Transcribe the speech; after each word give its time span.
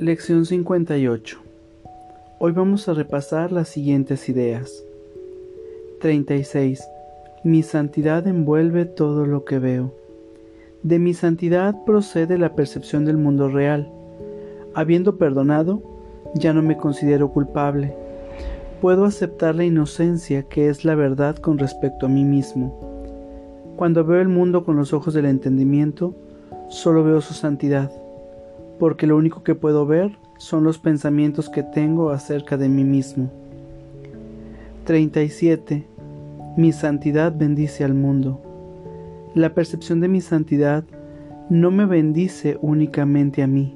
Lección 0.00 0.46
58. 0.46 1.38
Hoy 2.38 2.52
vamos 2.52 2.88
a 2.88 2.94
repasar 2.94 3.50
las 3.50 3.68
siguientes 3.68 4.28
ideas. 4.28 4.84
36. 6.00 6.84
Mi 7.42 7.64
santidad 7.64 8.24
envuelve 8.28 8.84
todo 8.84 9.26
lo 9.26 9.44
que 9.44 9.58
veo. 9.58 9.92
De 10.84 11.00
mi 11.00 11.14
santidad 11.14 11.74
procede 11.84 12.38
la 12.38 12.54
percepción 12.54 13.06
del 13.06 13.16
mundo 13.16 13.48
real. 13.48 13.90
Habiendo 14.72 15.18
perdonado, 15.18 15.82
ya 16.32 16.52
no 16.52 16.62
me 16.62 16.76
considero 16.76 17.32
culpable. 17.32 17.92
Puedo 18.80 19.04
aceptar 19.04 19.56
la 19.56 19.64
inocencia 19.64 20.44
que 20.44 20.68
es 20.68 20.84
la 20.84 20.94
verdad 20.94 21.34
con 21.38 21.58
respecto 21.58 22.06
a 22.06 22.08
mí 22.08 22.22
mismo. 22.22 22.78
Cuando 23.74 24.04
veo 24.04 24.20
el 24.20 24.28
mundo 24.28 24.62
con 24.62 24.76
los 24.76 24.92
ojos 24.92 25.12
del 25.12 25.26
entendimiento, 25.26 26.14
solo 26.68 27.02
veo 27.02 27.20
su 27.20 27.34
santidad, 27.34 27.90
porque 28.78 29.06
lo 29.06 29.16
único 29.16 29.42
que 29.42 29.54
puedo 29.54 29.86
ver 29.86 30.18
son 30.38 30.64
los 30.64 30.78
pensamientos 30.78 31.48
que 31.48 31.62
tengo 31.62 32.10
acerca 32.10 32.56
de 32.56 32.68
mí 32.68 32.84
mismo. 32.84 33.30
37. 34.84 35.84
Mi 36.56 36.72
santidad 36.72 37.34
bendice 37.36 37.84
al 37.84 37.94
mundo. 37.94 38.40
La 39.34 39.54
percepción 39.54 40.00
de 40.00 40.08
mi 40.08 40.20
santidad 40.20 40.84
no 41.50 41.70
me 41.70 41.86
bendice 41.86 42.58
únicamente 42.62 43.42
a 43.42 43.46
mí. 43.46 43.74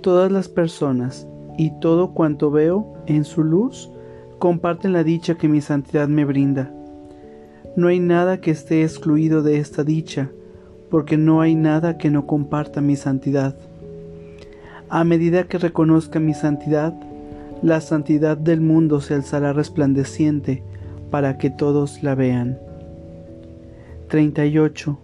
Todas 0.00 0.30
las 0.30 0.48
personas 0.48 1.26
y 1.56 1.70
todo 1.80 2.12
cuanto 2.12 2.50
veo 2.50 2.94
en 3.06 3.24
su 3.24 3.44
luz 3.44 3.90
comparten 4.38 4.92
la 4.92 5.04
dicha 5.04 5.36
que 5.36 5.48
mi 5.48 5.60
santidad 5.60 6.08
me 6.08 6.24
brinda. 6.24 6.72
No 7.76 7.88
hay 7.88 8.00
nada 8.00 8.40
que 8.40 8.50
esté 8.50 8.82
excluido 8.82 9.42
de 9.42 9.58
esta 9.58 9.84
dicha, 9.84 10.30
porque 10.90 11.16
no 11.16 11.40
hay 11.40 11.54
nada 11.54 11.96
que 11.96 12.10
no 12.10 12.26
comparta 12.26 12.80
mi 12.80 12.96
santidad. 12.96 13.56
A 14.94 15.04
medida 15.04 15.44
que 15.44 15.56
reconozca 15.56 16.20
mi 16.20 16.34
santidad, 16.34 16.92
la 17.62 17.80
santidad 17.80 18.36
del 18.36 18.60
mundo 18.60 19.00
se 19.00 19.14
alzará 19.14 19.54
resplandeciente 19.54 20.62
para 21.10 21.38
que 21.38 21.48
todos 21.48 22.02
la 22.02 22.14
vean. 22.14 22.58
38. 24.08 24.98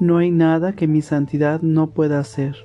No 0.00 0.16
hay 0.16 0.30
nada 0.30 0.72
que 0.72 0.88
mi 0.88 1.02
santidad 1.02 1.60
no 1.60 1.90
pueda 1.90 2.18
hacer. 2.18 2.56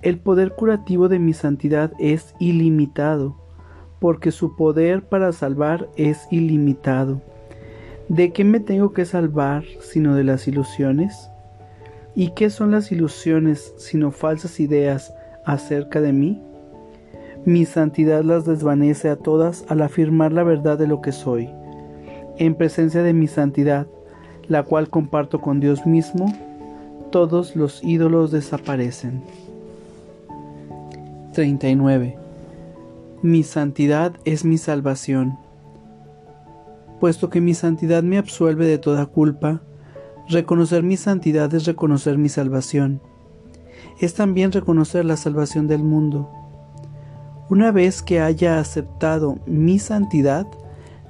El 0.00 0.16
poder 0.16 0.52
curativo 0.52 1.10
de 1.10 1.18
mi 1.18 1.34
santidad 1.34 1.92
es 1.98 2.34
ilimitado, 2.38 3.36
porque 4.00 4.32
su 4.32 4.56
poder 4.56 5.02
para 5.02 5.32
salvar 5.32 5.90
es 5.96 6.26
ilimitado. 6.30 7.20
¿De 8.08 8.32
qué 8.32 8.44
me 8.44 8.60
tengo 8.60 8.94
que 8.94 9.04
salvar 9.04 9.62
sino 9.82 10.14
de 10.14 10.24
las 10.24 10.48
ilusiones? 10.48 11.28
¿Y 12.18 12.30
qué 12.30 12.48
son 12.48 12.70
las 12.70 12.90
ilusiones 12.92 13.74
sino 13.76 14.10
falsas 14.10 14.58
ideas 14.58 15.12
acerca 15.44 16.00
de 16.00 16.14
mí? 16.14 16.42
Mi 17.44 17.66
santidad 17.66 18.24
las 18.24 18.46
desvanece 18.46 19.10
a 19.10 19.16
todas 19.16 19.66
al 19.68 19.82
afirmar 19.82 20.32
la 20.32 20.42
verdad 20.42 20.78
de 20.78 20.86
lo 20.86 21.02
que 21.02 21.12
soy. 21.12 21.50
En 22.38 22.54
presencia 22.54 23.02
de 23.02 23.12
mi 23.12 23.26
santidad, 23.26 23.86
la 24.48 24.62
cual 24.62 24.88
comparto 24.88 25.42
con 25.42 25.60
Dios 25.60 25.84
mismo, 25.84 26.32
todos 27.12 27.54
los 27.54 27.84
ídolos 27.84 28.30
desaparecen. 28.30 29.22
39. 31.34 32.16
Mi 33.20 33.42
santidad 33.42 34.14
es 34.24 34.46
mi 34.46 34.56
salvación. 34.56 35.36
Puesto 36.98 37.28
que 37.28 37.42
mi 37.42 37.52
santidad 37.52 38.02
me 38.02 38.16
absuelve 38.16 38.66
de 38.66 38.78
toda 38.78 39.04
culpa, 39.04 39.60
Reconocer 40.28 40.82
mi 40.82 40.96
santidad 40.96 41.54
es 41.54 41.66
reconocer 41.66 42.18
mi 42.18 42.28
salvación. 42.28 43.00
Es 44.00 44.14
también 44.14 44.50
reconocer 44.50 45.04
la 45.04 45.16
salvación 45.16 45.68
del 45.68 45.84
mundo. 45.84 46.28
Una 47.48 47.70
vez 47.70 48.02
que 48.02 48.20
haya 48.20 48.58
aceptado 48.58 49.38
mi 49.46 49.78
santidad, 49.78 50.48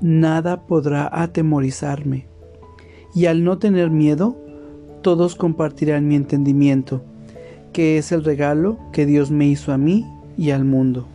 nada 0.03 0.67
podrá 0.67 1.09
atemorizarme. 1.11 2.27
Y 3.15 3.25
al 3.25 3.43
no 3.43 3.57
tener 3.57 3.89
miedo, 3.89 4.37
todos 5.01 5.35
compartirán 5.35 6.07
mi 6.09 6.15
entendimiento, 6.15 7.03
que 7.73 7.97
es 7.97 8.13
el 8.13 8.23
regalo 8.23 8.79
que 8.93 9.07
Dios 9.07 9.31
me 9.31 9.47
hizo 9.47 9.73
a 9.73 9.79
mí 9.79 10.05
y 10.37 10.51
al 10.51 10.67
mundo. 10.67 11.07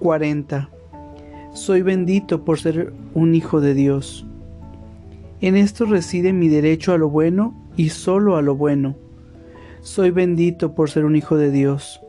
40. 0.00 0.68
Soy 1.54 1.80
bendito 1.80 2.44
por 2.44 2.58
ser 2.58 2.92
un 3.14 3.34
hijo 3.34 3.62
de 3.62 3.72
Dios. 3.72 4.26
En 5.40 5.54
esto 5.54 5.84
reside 5.84 6.32
mi 6.32 6.48
derecho 6.48 6.92
a 6.92 6.98
lo 6.98 7.10
bueno 7.10 7.54
y 7.76 7.90
solo 7.90 8.36
a 8.36 8.42
lo 8.42 8.56
bueno. 8.56 8.96
Soy 9.82 10.10
bendito 10.10 10.74
por 10.74 10.88
ser 10.88 11.04
un 11.04 11.14
hijo 11.14 11.36
de 11.36 11.50
Dios. 11.50 12.00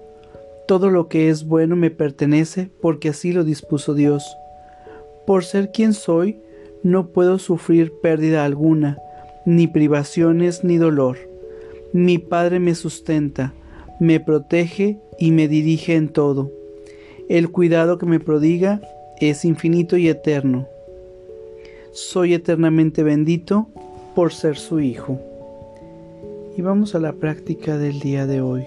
Todo 0.65 0.89
lo 0.89 1.09
que 1.09 1.29
es 1.29 1.45
bueno 1.45 1.75
me 1.75 1.91
pertenece 1.91 2.69
porque 2.81 3.09
así 3.09 3.33
lo 3.33 3.43
dispuso 3.43 3.93
Dios. 3.93 4.25
Por 5.25 5.43
ser 5.43 5.71
quien 5.71 5.93
soy, 5.93 6.39
no 6.83 7.07
puedo 7.07 7.37
sufrir 7.37 7.91
pérdida 8.01 8.45
alguna, 8.45 8.97
ni 9.45 9.67
privaciones 9.67 10.63
ni 10.63 10.77
dolor. 10.77 11.17
Mi 11.91 12.19
Padre 12.19 12.59
me 12.59 12.75
sustenta, 12.75 13.53
me 13.99 14.21
protege 14.21 14.99
y 15.19 15.31
me 15.31 15.49
dirige 15.49 15.95
en 15.95 16.09
todo. 16.09 16.49
El 17.27 17.51
cuidado 17.51 17.97
que 17.97 18.05
me 18.05 18.21
prodiga 18.21 18.81
es 19.19 19.43
infinito 19.43 19.97
y 19.97 20.07
eterno 20.07 20.67
soy 21.97 22.35
eternamente 22.35 23.01
bendito 23.01 23.65
por 24.13 24.31
ser 24.31 24.55
su 24.55 24.79
Hijo. 24.79 25.19
Y 26.55 26.61
vamos 26.61 26.93
a 26.93 26.99
la 26.99 27.13
práctica 27.13 27.79
del 27.79 27.99
día 27.99 28.27
de 28.27 28.39
hoy. 28.39 28.65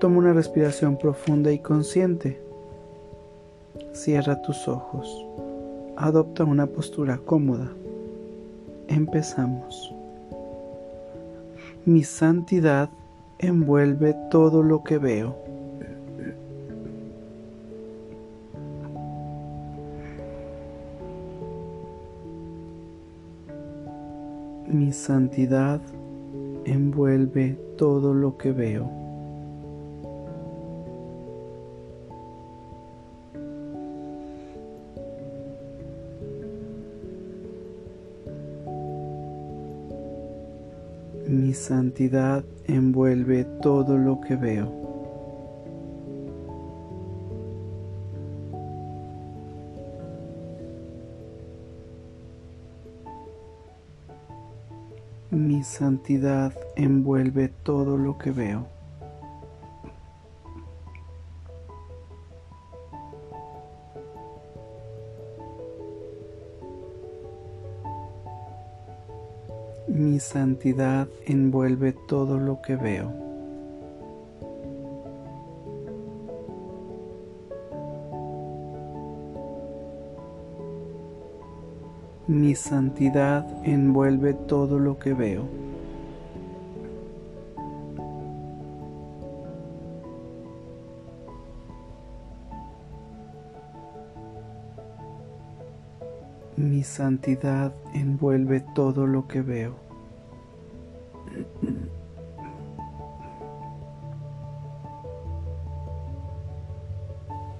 Toma 0.00 0.18
una 0.18 0.32
respiración 0.32 0.98
profunda 0.98 1.52
y 1.52 1.60
consciente. 1.60 2.42
Cierra 3.92 4.42
tus 4.42 4.66
ojos. 4.66 5.24
Adopta 5.96 6.42
una 6.42 6.66
postura 6.66 7.20
cómoda. 7.24 7.70
Empezamos. 8.88 9.94
Mi 11.84 12.02
santidad 12.02 12.90
envuelve 13.38 14.16
todo 14.28 14.64
lo 14.64 14.82
que 14.82 14.98
veo. 14.98 15.49
Mi 24.80 24.92
santidad 24.92 25.78
envuelve 26.64 27.54
todo 27.76 28.14
lo 28.14 28.38
que 28.38 28.50
veo. 28.50 28.90
Mi 41.28 41.52
santidad 41.52 42.42
envuelve 42.66 43.44
todo 43.60 43.98
lo 43.98 44.18
que 44.22 44.34
veo. 44.34 44.79
Mi 55.60 55.64
santidad 55.64 56.54
envuelve 56.74 57.48
todo 57.48 57.98
lo 57.98 58.16
que 58.16 58.30
veo. 58.30 58.66
Mi 69.86 70.18
santidad 70.18 71.08
envuelve 71.26 71.92
todo 71.92 72.38
lo 72.38 72.62
que 72.62 72.76
veo. 72.76 73.29
Mi 82.30 82.54
santidad 82.54 83.44
envuelve 83.64 84.34
todo 84.34 84.78
lo 84.78 85.00
que 85.00 85.14
veo. 85.14 85.48
Mi 96.56 96.84
santidad 96.84 97.74
envuelve 97.94 98.60
todo 98.76 99.08
lo 99.08 99.26
que 99.26 99.42
veo. 99.42 99.74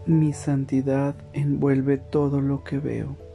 Mi 0.06 0.32
santidad 0.32 1.16
envuelve 1.32 1.98
todo 1.98 2.40
lo 2.40 2.62
que 2.62 2.78
veo. 2.78 3.29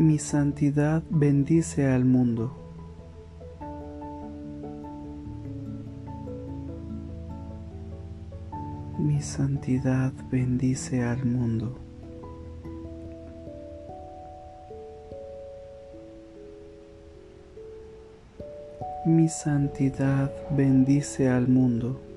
Mi 0.00 0.16
santidad 0.18 1.02
bendice 1.10 1.86
al 1.86 2.06
mundo. 2.06 2.56
Mi 8.96 9.20
santidad 9.20 10.14
bendice 10.30 11.02
al 11.02 11.26
mundo. 11.26 11.76
Mi 19.04 19.28
santidad 19.28 20.30
bendice 20.48 21.28
al 21.28 21.46
mundo. 21.46 22.09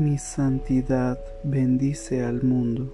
Mi 0.00 0.16
santidad 0.16 1.18
bendice 1.42 2.24
al 2.24 2.42
mundo. 2.42 2.88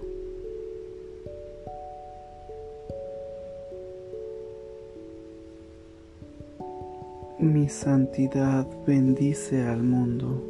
Mi 7.39 7.69
santidad 7.69 8.67
bendice 8.85 9.63
al 9.63 9.83
mundo. 9.83 10.43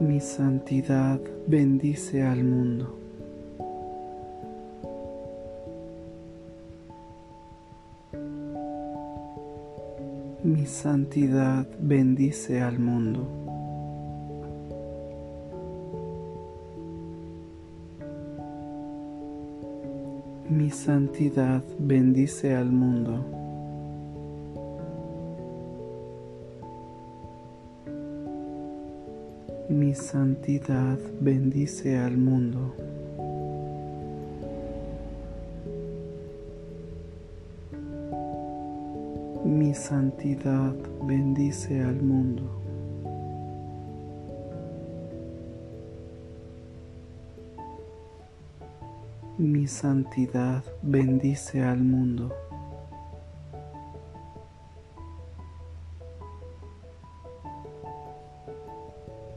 Mi 0.00 0.20
santidad 0.20 1.20
bendice 1.46 2.22
al 2.22 2.42
mundo. 2.44 3.07
Santidad 10.68 11.66
bendice 11.80 12.60
al 12.60 12.78
mundo. 12.78 13.26
Mi 20.50 20.70
santidad 20.70 21.62
bendice 21.78 22.54
al 22.54 22.70
mundo. 22.70 23.24
Mi 29.70 29.94
santidad 29.94 30.98
bendice 31.20 31.96
al 31.98 32.16
mundo. 32.18 32.87
Santidad 39.88 40.76
bendice 41.00 41.80
al 41.80 42.02
mundo. 42.02 42.44
Mi 49.38 49.66
santidad 49.66 50.62
bendice 50.82 51.62
al 51.62 51.78
mundo. 51.78 52.30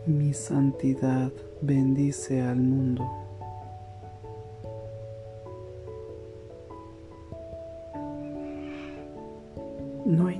Mi 0.06 0.33
santidad 0.33 1.31
bendice 1.62 2.42
al 2.42 2.57
mundo. 2.57 3.31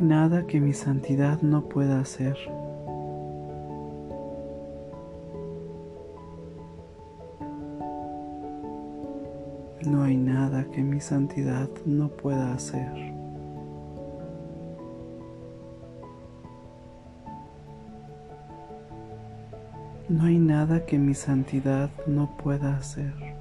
Nada 0.02 0.48
que 0.48 0.60
mi 0.60 0.74
santidad 0.74 1.42
no 1.42 1.70
pueda 1.70 2.00
hacer. 2.00 2.36
No 9.86 10.04
hay 10.04 10.18
nada 10.18 10.66
que 10.72 10.82
mi 10.84 11.00
santidad 11.00 11.70
no 11.86 12.10
pueda 12.10 12.54
hacer. 12.54 12.92
No 20.10 20.26
hay 20.26 20.40
nada 20.40 20.86
que 20.86 20.98
mi 21.00 21.14
santidad 21.14 21.90
no 22.06 22.36
pueda 22.38 22.76
hacer. 22.76 23.41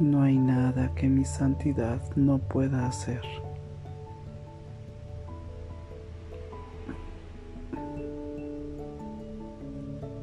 No 0.00 0.22
hay 0.22 0.38
nada 0.38 0.94
que 0.94 1.08
mi 1.08 1.24
santidad 1.24 2.00
no 2.14 2.38
pueda 2.38 2.86
hacer. 2.86 3.20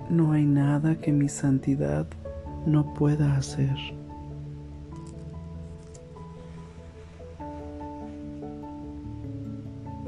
No 0.09 0.31
hay 0.31 0.45
nada 0.45 0.95
que 0.95 1.11
mi 1.11 1.27
santidad 1.27 2.07
no 2.65 2.93
pueda 2.93 3.35
hacer. 3.35 3.75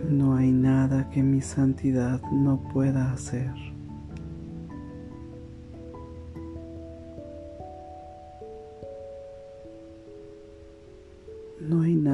No 0.09 0.37
hay 0.37 0.53
nada 0.53 1.09
que 1.09 1.21
mi 1.21 1.41
santidad 1.41 2.21
no 2.31 2.61
pueda 2.71 3.11
hacer. 3.11 3.51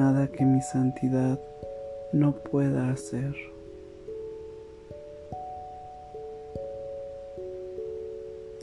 Nada 0.04 0.26
que 0.26 0.44
mi 0.44 0.60
santidad 0.60 1.40
no 2.12 2.32
pueda 2.32 2.90
hacer. 2.90 3.34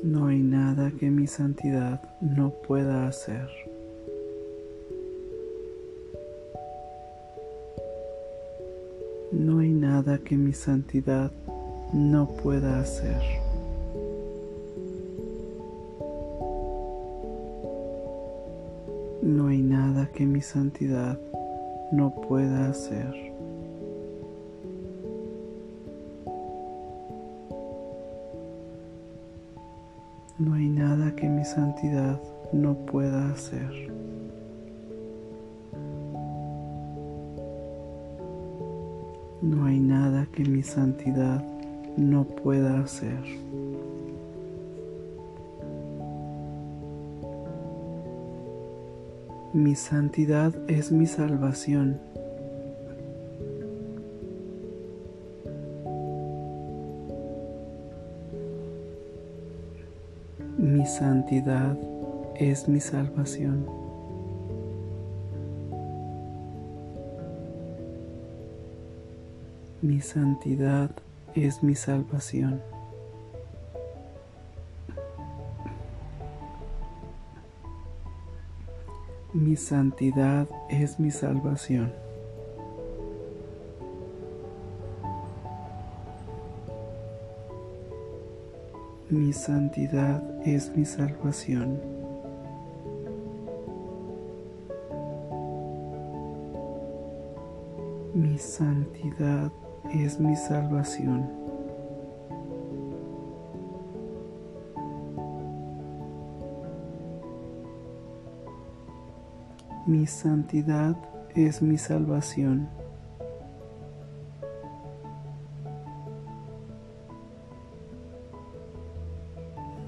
No 0.03 0.27
hay 0.27 0.37
nada 0.37 0.91
que 0.99 1.09
mi 1.09 1.25
santidad 1.25 1.99
no 2.21 2.51
pueda 2.67 3.07
hacer. 3.07 3.49
No 9.31 9.59
hay 9.61 9.71
nada 9.71 10.19
que 10.19 10.37
mi 10.37 10.53
santidad 10.53 11.31
no 11.91 12.27
pueda 12.27 12.79
hacer. 12.79 13.40
No 19.31 19.47
hay 19.47 19.61
nada 19.61 20.09
que 20.13 20.25
mi 20.25 20.41
santidad 20.41 21.17
no 21.93 22.13
pueda 22.27 22.67
hacer. 22.67 23.31
No 30.37 30.53
hay 30.53 30.67
nada 30.67 31.15
que 31.15 31.29
mi 31.29 31.45
santidad 31.45 32.19
no 32.51 32.73
pueda 32.85 33.31
hacer. 33.31 33.71
No 39.41 39.65
hay 39.65 39.79
nada 39.79 40.27
que 40.33 40.43
mi 40.43 40.61
santidad 40.61 41.41
no 41.95 42.25
pueda 42.25 42.81
hacer. 42.81 43.23
Mi 49.53 49.75
santidad 49.75 50.53
es 50.69 50.93
mi 50.93 51.05
salvación. 51.05 51.99
Mi 60.57 60.85
santidad 60.85 61.77
es 62.35 62.69
mi 62.69 62.79
salvación. 62.79 63.65
Mi 69.81 69.99
santidad 69.99 70.91
es 71.35 71.61
mi 71.61 71.75
salvación. 71.75 72.61
Mi 79.41 79.55
santidad 79.55 80.47
es 80.69 80.99
mi 80.99 81.09
salvación. 81.09 81.91
Mi 89.09 89.33
santidad 89.33 90.21
es 90.45 90.71
mi 90.75 90.85
salvación. 90.85 91.81
Mi 98.13 98.37
santidad 98.37 99.51
es 99.91 100.19
mi 100.19 100.35
salvación. 100.35 101.40
Mi 109.91 110.07
santidad 110.07 110.95
es 111.35 111.61
mi 111.61 111.77
salvación. 111.77 112.69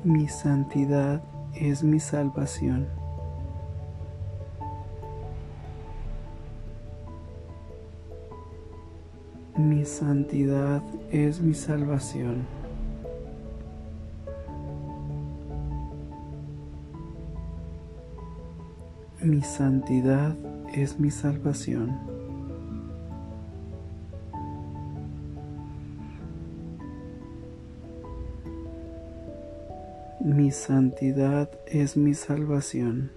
Mi 0.04 0.28
santidad 0.28 1.24
es 1.56 1.86
mi 1.86 2.02
salvación. 2.02 2.90
Mi 9.56 9.86
santidad 9.86 10.84
es 11.12 11.40
mi 11.40 11.54
salvación. 11.54 12.63
Mi 19.24 19.42
santidad 19.42 20.36
es 20.76 21.00
mi 21.00 21.10
salvación. 21.10 21.98
Mi 30.20 30.52
santidad 30.52 31.50
es 31.68 31.96
mi 31.96 32.14
salvación. 32.14 33.12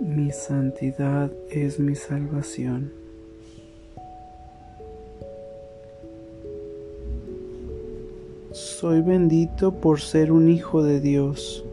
Mi 0.00 0.32
santidad 0.32 1.30
es 1.48 1.78
mi 1.78 1.94
salvación. 1.94 3.03
Soy 8.84 9.00
bendito 9.00 9.72
por 9.72 9.98
ser 9.98 10.30
un 10.30 10.50
hijo 10.50 10.82
de 10.82 11.00
Dios. 11.00 11.64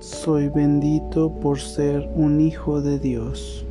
Soy 0.00 0.50
bendito 0.50 1.30
por 1.40 1.58
ser 1.58 2.06
un 2.14 2.42
hijo 2.42 2.82
de 2.82 2.98
Dios. 2.98 3.64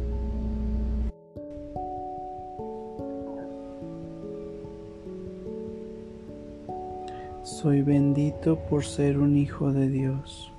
Soy 7.43 7.83
bendito 7.83 8.57
por 8.67 8.83
ser 8.83 9.19
un 9.19 9.37
hijo 9.37 9.71
de 9.71 9.89
Dios. 9.89 10.51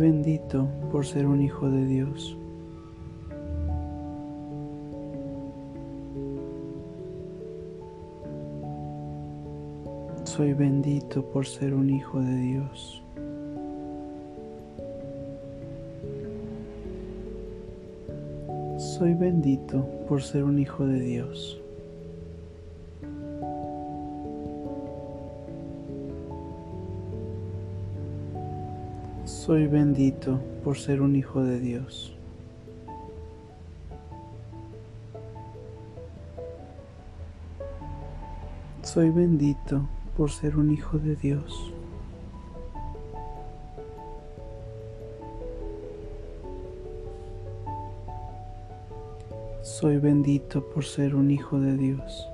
Bendito 0.00 0.66
por 0.90 1.04
ser 1.04 1.26
un 1.26 1.42
hijo 1.42 1.68
de 1.68 1.84
Dios. 1.84 2.34
Soy 10.24 10.54
bendito 10.54 11.22
por 11.22 11.46
ser 11.46 11.74
un 11.74 11.90
hijo 11.90 12.18
de 12.18 12.34
Dios. 12.34 13.02
Soy 18.78 19.12
bendito 19.12 19.86
por 20.08 20.22
ser 20.22 20.44
un 20.44 20.58
hijo 20.58 20.86
de 20.86 20.98
Dios. 20.98 21.60
Soy 29.50 29.66
bendito 29.66 30.38
por 30.62 30.78
ser 30.78 31.02
un 31.02 31.16
hijo 31.16 31.42
de 31.42 31.58
Dios. 31.58 32.14
Soy 38.82 39.10
bendito 39.10 39.88
por 40.16 40.30
ser 40.30 40.56
un 40.56 40.70
hijo 40.70 40.98
de 40.98 41.16
Dios. 41.16 41.72
Soy 49.62 49.96
bendito 49.96 50.64
por 50.70 50.84
ser 50.84 51.16
un 51.16 51.28
hijo 51.32 51.58
de 51.58 51.76
Dios. 51.76 52.28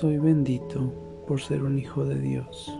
Soy 0.00 0.16
bendito 0.16 0.90
por 1.28 1.38
ser 1.42 1.62
un 1.62 1.78
hijo 1.78 2.06
de 2.06 2.18
Dios. 2.18 2.74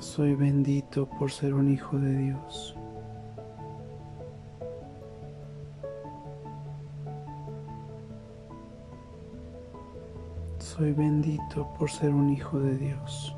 Soy 0.00 0.34
bendito 0.34 1.08
por 1.08 1.30
ser 1.30 1.54
un 1.54 1.70
hijo 1.70 2.00
de 2.00 2.16
Dios. 2.16 2.76
Soy 10.58 10.92
bendito 10.94 11.68
por 11.78 11.88
ser 11.88 12.12
un 12.12 12.30
hijo 12.30 12.58
de 12.58 12.76
Dios. 12.76 13.37